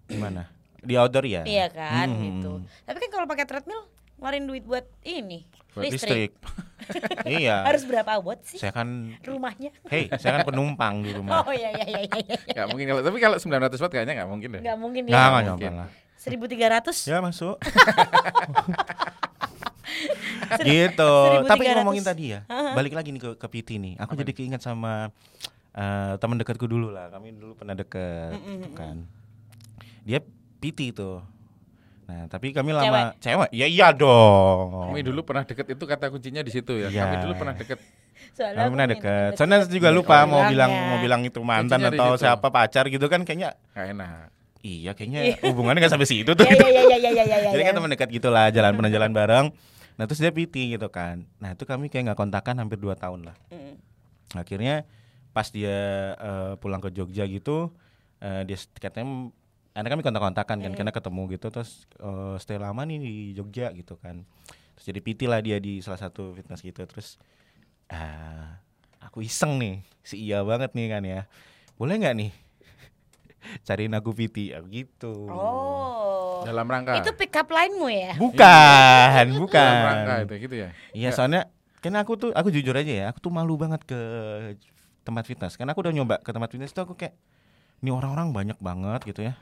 [0.08, 0.48] Gimana?
[0.80, 1.42] Di outdoor ya?
[1.42, 2.22] Iya kan Hmm.
[2.22, 2.52] gitu.
[2.84, 3.82] Tapi kan kalau pakai treadmill
[4.16, 6.32] ngeluarin duit buat ini Buat listrik.
[6.32, 6.32] listrik.
[7.40, 7.62] iya.
[7.62, 8.88] Harus berapa watt sih Saya kan
[9.22, 9.70] rumahnya?
[9.86, 11.40] Hei, saya kan penumpang di rumah.
[11.42, 12.16] Oh iya iya iya iya.
[12.26, 12.36] iya.
[12.52, 14.60] Nggak mungkin kalau tapi kalau 900 watt kayaknya nggak mungkin deh.
[14.60, 15.12] Nggak mungkin ya.
[15.12, 15.46] nggak mungkin.
[15.46, 15.88] nyampe lah.
[16.20, 17.56] 1300 Ya masuk.
[20.60, 21.12] gitu.
[21.46, 21.48] 1300.
[21.48, 22.40] Tapi ngomongin tadi ya,
[22.74, 23.94] balik lagi nih ke, ke PT nih.
[23.98, 25.08] Aku Apa jadi keinget sama
[25.72, 27.08] eh, teman dekatku dulu lah.
[27.08, 29.06] Kami dulu pernah deket, gitu kan.
[30.02, 30.20] Dia
[30.60, 31.18] PT itu.
[32.10, 33.48] Nah, tapi kami lama cewek.
[33.54, 34.90] Ya iya dong.
[34.90, 36.90] Kami dulu pernah deket itu kata kuncinya di situ ya.
[36.90, 37.06] Iya.
[37.06, 37.78] Kami dulu pernah deket.
[38.34, 39.30] Soalnya Kami pernah deket.
[39.38, 40.90] Soalnya juga lupa Oh, mau bilang bilangnya.
[40.90, 42.22] mau bilang itu mantan Kuncinya atau situ.
[42.26, 44.28] siapa pacar gitu kan kayaknya Gak enak.
[44.60, 46.44] iya kayaknya hubungannya nggak sampai situ tuh.
[46.44, 47.50] Iya iya iya iya iya iya.
[47.54, 47.68] Jadi iya.
[47.70, 49.46] kan teman dekat gitulah, jalan pernah jalan bareng.
[49.96, 51.24] Nah, terus dia PT gitu kan.
[51.38, 53.36] Nah, itu kami kayak nggak kontakan hampir 2 tahun lah.
[53.48, 53.76] Mm.
[54.34, 54.84] Akhirnya
[55.30, 55.78] pas dia
[56.16, 57.70] eh, pulang ke Jogja gitu,
[58.18, 59.30] eh, dia katanya
[59.70, 63.94] karena kami kontak-kontakan kan karena ketemu gitu terus eh, stay lama nih di Jogja gitu
[63.98, 64.26] kan.
[64.78, 66.82] Terus jadi PT lah dia di salah satu fitness gitu.
[66.84, 67.20] Terus
[67.90, 68.58] ah
[69.02, 71.20] aku iseng nih, si iya banget nih kan ya.
[71.78, 72.30] Boleh nggak nih
[73.66, 75.30] cariin aku PT ya, gitu.
[75.30, 76.42] Oh.
[76.44, 76.96] Dalam rangka.
[76.96, 78.16] Itu pick up line-mu ya?
[78.16, 79.74] Bukan, Dalam bukan.
[79.84, 80.68] rangka itu gitu ya.
[80.96, 83.96] Iya soalnya kan aku tuh aku jujur aja ya aku tuh malu banget ke
[85.00, 87.16] tempat fitness karena aku udah nyoba ke tempat fitness tuh aku kayak
[87.80, 89.34] ini orang-orang banyak banget gitu ya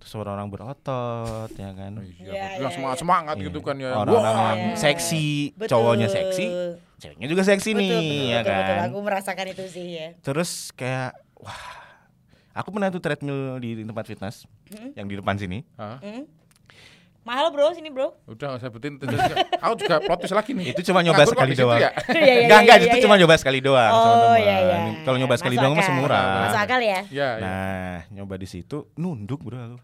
[0.00, 3.44] terus orang-orang berotot ya kan Oh, Iya, Iya, iya, semangat semangat Iya.
[3.46, 3.92] gitu kan ya.
[3.92, 5.68] orang-orang Wah, yang seksi Betul.
[5.70, 6.44] cowoknya seksi
[6.96, 8.76] ceweknya juga seksi Betul, nih betul, ya betul, kan betul.
[8.86, 10.08] Aku merasakan itu sih ya.
[10.20, 11.60] terus kayak wah
[12.52, 14.94] aku pernah tuh treadmill di tempat fitness Hmm?
[14.94, 15.66] yang di depan sini?
[15.76, 16.24] Hmm?
[17.30, 18.10] Mahal bro, sini bro.
[18.26, 18.98] Udah nggak usah sebutin.
[19.62, 20.74] Aku juga plotis lagi nih.
[20.74, 21.90] itu cuma nyoba Nganggur sekali doang ya?
[22.10, 24.76] Iya, iya, Enggak, enggak, iya, itu cuma nyoba sekali doang Oh iya iya.
[25.06, 26.50] Kalau nyoba sekali doang masih murah.
[26.50, 27.00] Masuk akal ya.
[27.06, 27.38] Iya, iya.
[27.38, 29.78] Nah, nyoba di situ nunduk bro aku.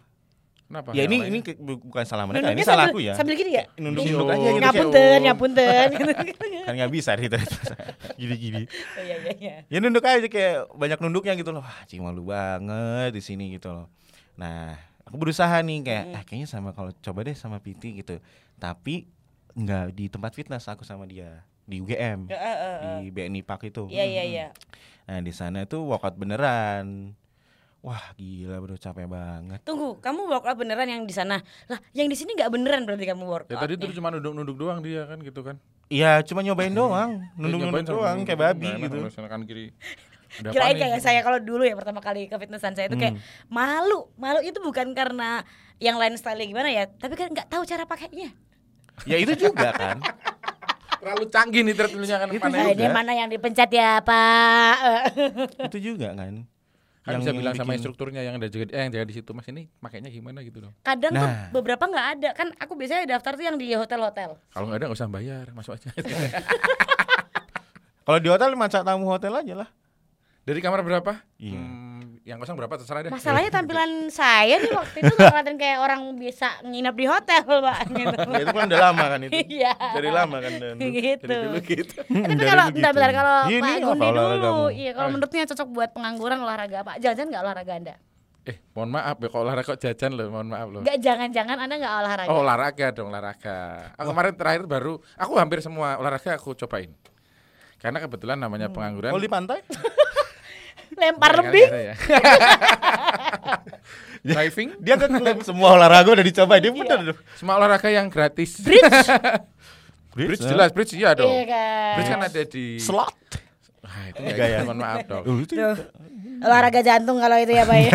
[0.66, 0.90] Kenapa?
[0.98, 3.14] Ya ini ini bukan salah mereka, ini salah aku ya.
[3.14, 3.70] Sambil gini ya?
[3.78, 4.62] Nunduk nunduk aja gitu.
[4.66, 5.88] Ngapunten, ngapunten.
[6.66, 7.38] Kan nggak bisa gitu.
[8.20, 8.66] Gini-gini.
[8.66, 9.56] Oh, Iya iya iya.
[9.70, 11.62] Ya nunduk aja kayak banyak nunduknya gitu loh.
[11.62, 13.86] Wah, cing malu banget di sini gitu loh.
[14.34, 14.74] Nah,
[15.06, 18.18] aku berusaha nih kayak ah kayaknya sama kalau coba deh sama PT gitu.
[18.58, 19.06] Tapi
[19.56, 22.76] nggak di tempat fitness aku sama dia di UGM Eh, eh, eh.
[23.02, 23.86] di BNI Park itu.
[23.90, 24.46] Iya iya iya.
[25.06, 27.14] Nah, di sana itu workout beneran.
[27.86, 29.62] Wah, gila bro, capek banget.
[29.62, 31.38] Tunggu, kamu workout beneran yang di sana?
[31.70, 33.54] Lah, yang di sini nggak beneran berarti kamu workout?
[33.54, 35.54] Ya tadi tuh cuma nunduk-nunduk doang dia kan gitu kan.
[35.86, 39.06] Iya, cuma nyobain doang, Dia nunduk-nunduk doang kayak babi gitu.
[39.46, 39.66] kiri.
[40.38, 41.02] Ada Kirain kayak nih?
[41.02, 44.10] saya kalau dulu ya pertama kali ke fitnessan saya itu kayak malu.
[44.14, 45.42] Malu itu bukan karena
[45.76, 48.32] yang lain style gimana ya, tapi kan nggak tahu cara pakainya.
[49.02, 50.00] Ya itu juga kan.
[50.96, 52.72] Terlalu canggih nih treadmillnya kan Itu mana juga.
[52.74, 54.74] ini mana yang dipencet ya, Pak?
[55.68, 56.42] itu juga kan.
[56.98, 59.46] Kan bisa bilang sama bikin- instrukturnya yang ada jaga eh, yang jaga di situ Mas
[59.46, 60.74] ini makainya gimana gitu loh.
[60.80, 61.52] Kadang tuh Nah.
[61.52, 62.28] beberapa nggak ada.
[62.32, 64.34] Kan aku biasanya daftar tuh yang di hotel-hotel.
[64.42, 65.86] Kalau nggak ada nggak usah bayar, masuk aja.
[68.02, 69.68] Kalau di hotel maca tamu hotel aja lah.
[70.46, 71.12] Dari kamar berapa?
[71.36, 71.58] Iya.
[71.58, 73.10] Hmm, yang kosong berapa terserah deh.
[73.10, 77.78] Masalahnya tampilan saya nih waktu itu kelihatan kayak orang bisa nginep di hotel, Pak.
[77.90, 78.16] Gitu.
[78.30, 79.32] Ya, itu kan udah lama kan itu.
[79.34, 79.72] Iya.
[79.74, 80.74] Dari lama kan dan.
[80.78, 81.26] gitu.
[81.26, 81.98] Dari dulu gitu.
[81.98, 82.94] Eh, tapi kalau bentar, gitu.
[82.94, 85.12] bentar kalau Iya, Pak Gundi dulu, iya kalau Oh.
[85.12, 86.92] menurutnya cocok buat pengangguran olahraga apa?
[86.96, 87.94] Jangan-jangan nggak olahraga anda?
[88.46, 90.80] Eh, mohon maaf ya kalau olahraga kok jajan loh, mohon maaf loh.
[90.80, 92.28] Nggak jangan-jangan anda nggak olahraga?
[92.30, 93.58] Oh olahraga dong olahraga.
[93.98, 96.94] Aku kemarin terakhir baru, aku hampir semua olahraga aku cobain.
[97.76, 99.10] Karena kebetulan namanya pengangguran.
[99.10, 99.58] Kalau di pantai?
[100.96, 101.66] Lempar lebih?
[101.68, 101.94] ya.
[104.26, 107.16] Diving, Dia kan klaim semua olahraga udah dicoba dia bener tuh.
[107.38, 108.58] semua olahraga yang gratis.
[108.58, 109.06] Bridge?
[110.16, 111.28] Bridge jelas, bridge iya dong.
[111.30, 111.94] Iya kan.
[112.00, 112.64] Bridge kan ada di.
[112.80, 113.14] Slot.
[113.84, 114.46] Wah, itu ya?
[114.48, 114.58] ya.
[114.64, 115.24] Mohon maaf dong.
[115.46, 115.76] Tuh.
[116.42, 117.90] Olahraga jantung kalau itu ya Pak ya.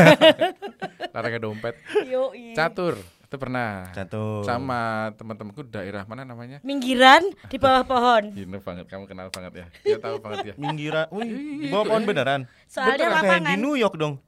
[1.11, 1.75] Olahraga dompet.
[2.07, 2.53] Yoi.
[2.55, 2.95] Catur,
[3.31, 3.87] itu pernah.
[3.95, 4.43] Satu.
[4.43, 6.59] Sama teman-temanku daerah mana namanya?
[6.67, 8.27] Minggiran di bawah pohon.
[8.35, 9.65] Gini banget, kamu kenal banget ya.
[9.87, 10.53] Dia tahu banget ya.
[10.59, 11.07] Minggira.
[11.15, 12.43] Wih, di bawah pohon beneran.
[12.67, 13.47] Soalnya kayak lapangan.
[13.47, 14.19] di New York dong.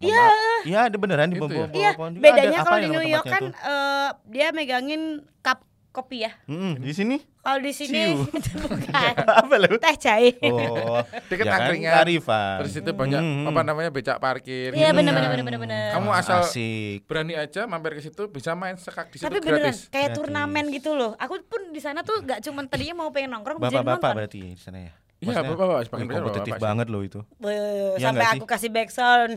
[0.00, 0.24] Iya.
[0.64, 1.56] Iya, ada beneran di bawah ya?
[1.68, 2.24] bawah Iya, pohon juga.
[2.24, 3.52] bedanya Ada kalau apa di New York kan tuh?
[3.52, 5.02] eh, dia megangin
[5.44, 5.58] cup
[5.94, 6.34] kopi ya.
[6.44, 9.78] Mm-mm, di sini Kalau di sini itu bukan apa lu?
[9.78, 10.34] teh cair.
[10.42, 10.98] Oh,
[11.30, 11.92] Deket ya kan, angkringan.
[11.94, 12.56] Karifan.
[12.58, 13.46] Terus itu banyak Hmm.
[13.46, 14.72] apa namanya becak parkir.
[14.72, 15.20] Iya gitu benar kan.
[15.20, 15.88] benar benar benar benar.
[15.94, 17.04] Kamu asal asik.
[17.04, 19.86] berani aja mampir ke situ bisa main sekak di situ Tapi beneran gratis.
[19.86, 20.18] kayak Gratis.
[20.18, 21.14] turnamen gitu loh.
[21.16, 24.14] Aku pun di sana tuh gak cuma tadinya mau pengen nongkrong jadi Bapak-bapak nonton.
[24.18, 24.92] berarti di sana ya.
[25.16, 26.64] Iya, bapak-bapak, wih, sebagian besar kompetitif bapak-bapak sih.
[26.66, 27.20] banget loh itu.
[27.34, 29.32] Beuh, Iya sampai aku kasih back sound.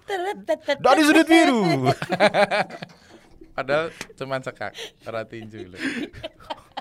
[0.00, 0.76] Teretetet.
[0.78, 1.62] Dari sudut biru.
[3.58, 4.70] Padahal cuman sekak,
[5.02, 5.80] ora tinju loh.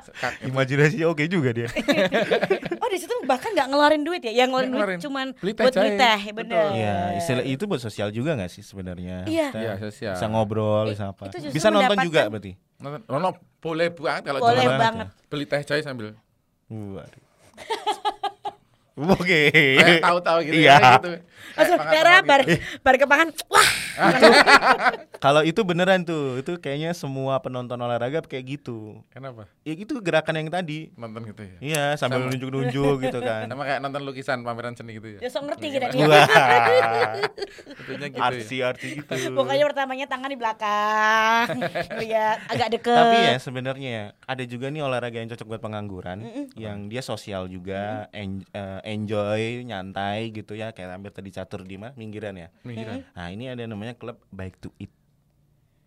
[0.05, 0.45] Sekak.
[0.45, 1.69] Imajinasinya oke juga dia.
[2.77, 4.31] Oh di situ bahkan nggak ngeluarin duit ya?
[4.31, 4.99] Yang ngeluarin Nggak duit ngeluarin.
[5.01, 6.65] cuman Beli teh buat beli teh, bener.
[6.71, 9.25] Iya, istilah itu buat sosial juga gak sih sebenarnya?
[9.27, 9.47] Iya.
[9.51, 10.13] Iya, sosial.
[10.15, 11.33] Bisa ngobrol, I- bisa apa.
[11.33, 12.53] Bisa nonton juga berarti.
[12.77, 16.13] Nonton, oh, no, boleh banget kalau Boleh cuma banget beli teh sambil
[16.69, 17.23] Waduh.
[18.97, 19.41] Oke.
[19.53, 20.73] Kayak tahu-tahu gitu Iya.
[20.73, 21.11] ya gitu.
[21.53, 22.57] Langsung darah bar gitu.
[22.81, 23.27] bar kepangan.
[23.47, 23.69] Wah,
[25.17, 29.01] Kalau itu beneran tuh, itu kayaknya semua penonton olahraga kayak gitu.
[29.09, 29.49] Kenapa?
[29.61, 30.93] Ya itu gerakan yang tadi.
[30.93, 31.57] Nonton gitu ya.
[31.59, 33.45] Iya, sambil nunjuk-nunjuk gitu kan.
[33.47, 35.19] Sama kayak nonton lukisan pameran seni gitu ya.
[35.19, 35.93] ya sok ngerti kita Iya.
[35.95, 36.05] dia.
[36.05, 36.27] Wah,
[37.75, 38.27] Tentunya gitu ya.
[38.27, 39.13] arti-arti gitu.
[39.33, 41.45] Pokoknya pertamanya tangan di belakang,
[42.01, 42.93] lihat agak deket.
[42.95, 46.17] Tapi ya sebenarnya ya, ada juga nih olahraga yang cocok buat pengangguran,
[46.53, 51.75] yang dia sosial juga, en- eh, enjoy, nyantai gitu ya, kayak hampir tadi catur di
[51.75, 52.47] mana pinggiran ya.
[52.59, 53.03] Pinggiran.
[53.09, 54.89] Nah ini ada namanya klub Bike to Eat.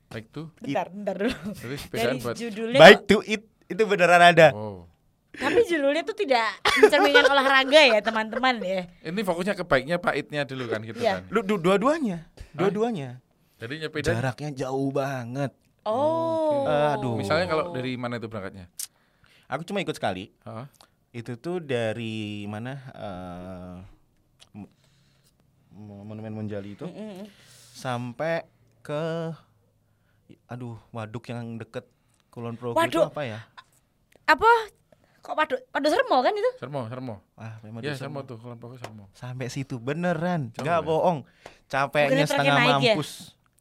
[0.06, 0.50] Baik tuh.
[0.56, 1.34] bentar, bentar dulu.
[1.54, 4.48] Jadi Dari buat judulnya Bike kok- to Eat itu beneran ada.
[4.52, 4.84] Oh.
[5.30, 6.42] tapi judulnya tuh tidak
[6.76, 8.90] mencerminkan olahraga ya teman-teman ya.
[9.00, 11.22] Ini fokusnya ke baiknya pahitnya dulu kan gitu Iya.
[11.22, 11.30] kan.
[11.30, 13.22] Lu du- dua-duanya, dua-duanya.
[13.56, 15.54] Jadi nyepeda Jaraknya jauh banget.
[15.82, 16.66] Oh.
[16.66, 17.14] Aduh.
[17.14, 18.66] misalnya kalau dari mana itu berangkatnya?
[19.46, 20.34] Aku cuma ikut sekali.
[20.42, 20.66] Hah?
[21.10, 22.74] Itu tuh dari mana?
[22.92, 23.76] eh,
[25.70, 27.26] Mo- Monumen Monjali itu Mm-mm.
[27.72, 28.42] sampai
[28.80, 29.32] ke
[30.46, 31.86] aduh waduk yang deket
[32.28, 33.10] Kulon Progo itu Waduk.
[33.10, 33.40] apa ya?
[34.24, 34.46] Apa?
[35.20, 36.50] Kok padu padu sermo kan itu?
[36.56, 37.14] Sermo, Sermo.
[37.34, 39.04] Wah, memang di Sermo tuh, kalau pokoknya Sermo.
[39.12, 40.86] Sampai situ beneran, Jauh nggak ya?
[40.86, 41.18] bohong.
[41.66, 42.94] Capeknya Bukannya setengah naik ya?
[42.94, 43.10] mampus.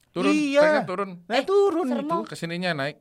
[0.10, 0.62] Turun, Iya.
[0.62, 1.10] kan turun.
[1.26, 2.16] Nah, Eh, turun Sermo.
[2.16, 2.18] itu.
[2.26, 2.98] Ke sininya naik,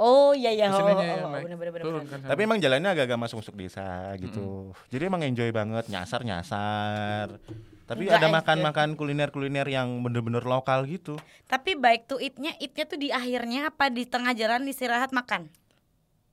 [0.00, 0.72] Oh iya iya.
[0.72, 2.24] Oh, oh, yang oh, kan.
[2.24, 4.72] Tapi emang jalannya agak-agak masuk-masuk desa gitu.
[4.88, 7.36] Jadi emang enjoy banget, nyasar-nyasar.
[7.84, 11.20] Tapi Enggak ada makan-makan kuliner-kuliner yang bener-bener lokal gitu.
[11.44, 15.52] Tapi baik to eat-nya, eat-nya tuh di akhirnya apa di tengah jalan istirahat makan?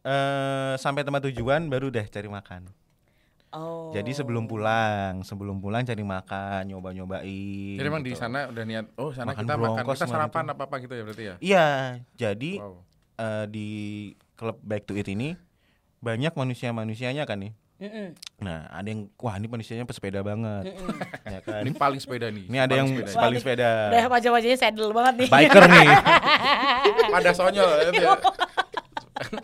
[0.08, 2.72] eh sampai tempat tujuan baru deh cari makan.
[3.52, 3.92] Oh.
[3.96, 7.80] Jadi sebelum pulang, sebelum pulang cari makan, nyoba-nyobain.
[7.80, 8.12] Jadi emang gitu.
[8.12, 10.54] di sana udah niat, oh sana Makan kita makan, kita sarapan itu.
[10.56, 11.36] apa-apa gitu ya berarti ya?
[11.40, 11.68] Iya,
[12.16, 12.88] jadi Wow.
[13.18, 13.68] Eh, di
[14.38, 15.34] klub Back to It ini
[16.02, 17.54] banyak manusia-manusianya kan nih.
[17.78, 18.18] Mm-mm.
[18.42, 20.74] Nah, ada yang wah ini manusianya pesepeda banget.
[21.34, 21.62] ya kan.
[21.62, 22.50] Ini paling sepeda nih.
[22.50, 23.22] Ini ada yang paling sepeda.
[23.22, 23.70] paling sepeda.
[23.94, 25.30] Udah wajah-wajahnya saddle banget nih.
[25.30, 25.88] Biker nih.
[27.14, 28.18] Pada sonyol itu ya.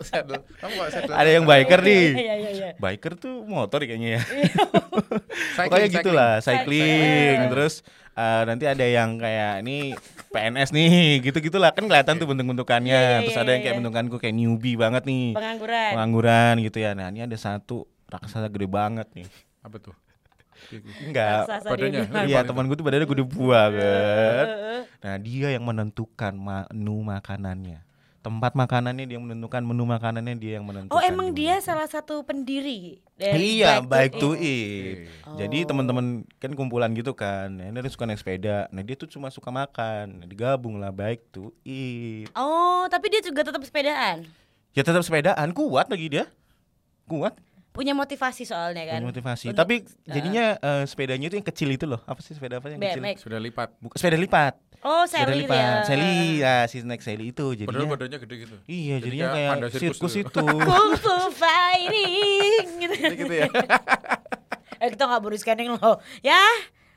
[0.06, 0.38] Saddle.
[0.62, 1.14] Kamu kok saddle?
[1.18, 2.06] ada yang biker nih.
[2.14, 2.70] Iya iya iya.
[2.78, 4.22] Biker tuh motor kayaknya ya.
[5.58, 5.94] Pokoknya cycling.
[5.98, 6.78] gitulah, cycling.
[6.78, 7.38] Cycling.
[7.50, 7.74] Terus
[8.14, 9.98] eh, nanti ada yang kayak ini
[10.34, 12.90] PNS nih, gitu-gitulah kan kelihatan tuh bentuk-bentukannya.
[12.90, 13.66] Iya, iya, Terus iya, ada yang iya.
[13.70, 15.38] kayak bentukanku kayak newbie banget nih.
[15.38, 15.90] Pengangguran.
[15.94, 16.90] Pengangguran gitu ya.
[16.98, 19.30] Nah, ini ada satu raksasa gede banget nih.
[19.62, 19.94] Apa tuh?
[21.06, 21.46] Enggak.
[21.62, 22.02] Badannya.
[22.10, 22.26] bilang.
[22.26, 24.46] Iya, teman gue tuh badannya gede banget.
[25.06, 27.93] Nah, dia yang menentukan menu makanannya.
[28.24, 30.90] Tempat makanannya dia yang menentukan menu makanannya dia yang menentukan.
[30.90, 31.60] Oh emang gimana.
[31.60, 34.40] dia salah satu pendiri dari Iya, Bike baik to Eat.
[34.40, 34.96] eat.
[35.22, 35.36] Oh.
[35.36, 37.52] Jadi teman-teman kan kumpulan gitu kan.
[37.52, 38.64] Nah, ini dia suka naik sepeda.
[38.68, 40.18] Nah, dia tuh cuma suka makan.
[40.18, 42.32] Nah, digabung lah baik to eat.
[42.32, 44.24] Oh tapi dia juga tetap sepedaan.
[44.72, 46.24] Ya tetap sepedaan, kuat lagi dia.
[47.04, 47.36] Kuat,
[47.70, 48.98] Punya motivasi soalnya kan.
[48.98, 49.50] punya motivasi.
[49.50, 52.00] Untuk- Tapi jadinya eh, sepedanya itu yang kecil itu loh.
[52.02, 53.02] Apa sih sepeda apa yang kecil?
[53.02, 53.16] BMX.
[53.20, 53.68] Sudah lipat.
[53.78, 54.54] Bukan sepeda lipat.
[54.84, 55.80] Oh Sepeda seri itu ya.
[55.88, 56.12] Sally,
[56.44, 57.88] ya si naik Sally itu Padahal jadinya.
[57.96, 58.56] badannya gede gitu.
[58.68, 60.44] Iya, Jadi jadinya kayak sirkus sirkus gitu.
[60.44, 60.60] itu.
[60.68, 62.94] Kung Fu Fighting gitu.
[63.16, 63.48] Gitu ya.
[64.84, 65.96] Eh kita nggak baru scanning loh.
[66.20, 66.36] Ya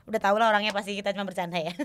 [0.04, 1.72] udah tau lah orangnya pasti kita cuma bercanda ya.